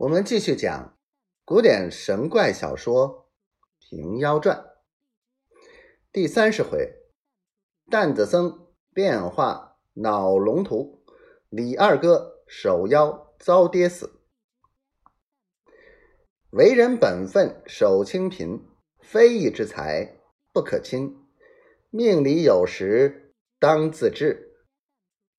[0.00, 0.96] 我们继续讲
[1.44, 3.28] 古典神怪小说
[3.90, 4.56] 《平妖传》
[6.10, 6.94] 第三十回：
[7.90, 11.04] 担子僧变化脑龙图，
[11.50, 14.22] 李二哥守妖遭跌死。
[16.48, 18.66] 为人本分守清贫，
[19.00, 20.18] 非义之财
[20.54, 21.14] 不可侵。
[21.90, 24.56] 命里有时当自知，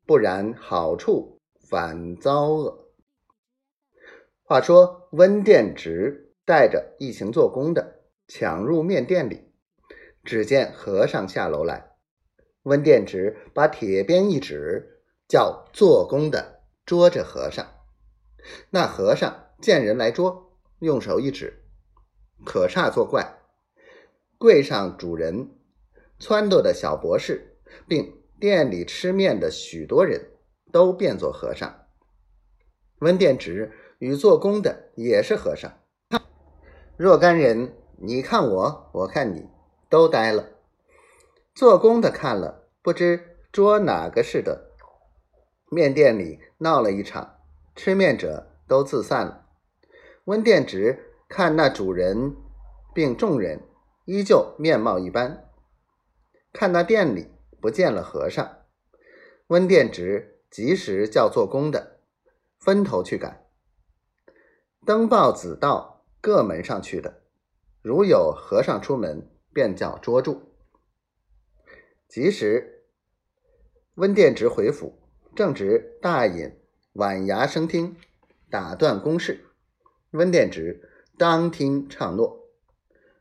[0.05, 2.80] 不然好处反遭恶。
[4.52, 9.50] 话说温殿直带着一行做工的抢入面店里，
[10.25, 11.92] 只见和尚下楼来。
[12.64, 17.65] 温殿直把铁鞭一指，叫做工的捉着和尚。
[18.71, 21.64] 那和尚见人来捉，用手一指，
[22.43, 23.37] 可煞作怪，
[24.37, 25.51] 柜上主人。
[26.20, 27.56] 撺掇的小博士，
[27.87, 30.31] 并店里吃面的许多人
[30.73, 31.86] 都变作和尚。
[33.00, 35.72] 温殿直与做工的也是和尚。
[36.97, 39.48] 若干人，你看我，我看你，
[39.89, 40.53] 都呆了。
[41.53, 44.72] 做工的看了，不知捉哪个似的。
[45.70, 47.36] 面店里闹了一场，
[47.76, 49.45] 吃面者都自散了。
[50.26, 52.36] 温殿直看那主人
[52.95, 53.61] 并众人
[54.06, 55.48] 依旧面貌一般。
[56.52, 57.30] 看那店里
[57.61, 58.58] 不见了和尚，
[59.48, 62.00] 温殿直及时叫做工的
[62.59, 63.45] 分头去赶，
[64.84, 67.22] 登报子道各门上去的，
[67.84, 70.42] 如有和尚出门，便叫捉住。
[72.08, 72.86] 及时，
[73.94, 74.98] 温殿直回府，
[75.36, 76.52] 正值大隐
[76.94, 77.96] 晚衙升听，
[78.50, 79.46] 打断公事。
[80.12, 82.50] 温殿直当听唱诺。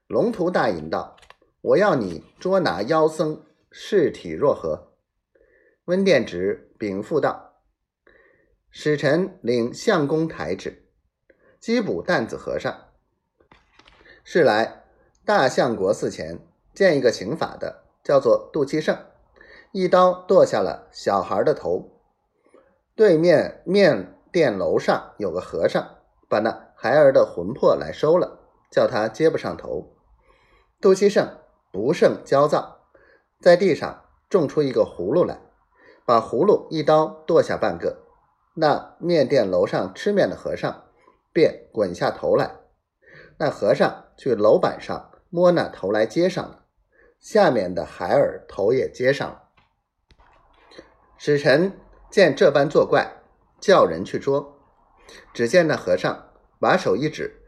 [0.06, 1.16] 龙图大隐道。
[1.62, 4.94] 我要你捉拿妖僧，尸体若何？
[5.84, 7.60] 温殿直禀复道
[8.72, 10.79] ：“使臣领相公台旨，
[11.60, 12.74] 缉捕担子和尚。
[14.24, 14.84] 是来
[15.24, 16.38] 大相国寺前
[16.74, 18.96] 见一个行法的，叫做杜七胜，
[19.72, 21.90] 一刀剁下了小孩的头。
[22.94, 25.96] 对面面店楼上有个和尚，
[26.28, 28.40] 把那孩儿的魂魄来收了，
[28.70, 29.94] 叫他接不上头。
[30.80, 31.36] 杜七胜。”
[31.72, 32.80] 不胜焦躁，
[33.40, 35.40] 在地上种出一个葫芦来，
[36.04, 37.98] 把葫芦一刀剁下半个。
[38.54, 40.86] 那面店楼上吃面的和尚
[41.32, 42.60] 便滚下头来，
[43.38, 46.66] 那和尚去楼板上摸那头来接上了，
[47.20, 49.50] 下面的孩儿头也接上了。
[51.16, 51.78] 使臣
[52.10, 53.22] 见这般作怪，
[53.60, 54.58] 叫人去捉。
[55.34, 57.42] 只见那和尚把手一指，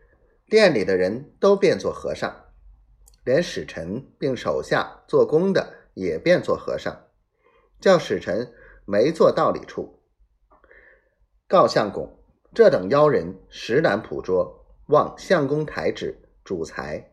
[0.46, 2.34] 店里的人都变作和尚。
[3.24, 7.06] 连使臣并手下做工的也变作和尚，
[7.80, 8.52] 叫使臣
[8.84, 10.02] 没做道理处，
[11.46, 12.21] 告相公：
[12.54, 17.11] 这等妖人实难捕捉，望相公抬指主裁。